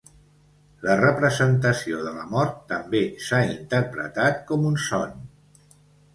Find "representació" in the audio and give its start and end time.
1.01-1.99